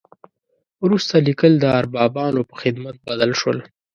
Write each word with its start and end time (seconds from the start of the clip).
وروسته 0.85 1.13
لیکل 1.27 1.51
د 1.59 1.65
اربابانو 1.79 2.41
په 2.49 2.55
خدمت 2.61 2.95
بدل 3.07 3.31
شول. 3.39 3.57